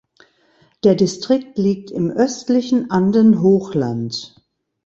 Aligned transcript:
Der 0.83 0.95
Distrikt 0.95 1.59
liegt 1.59 1.91
im 1.91 2.09
östlichen 2.09 2.89
Andenhochland. 2.89 4.35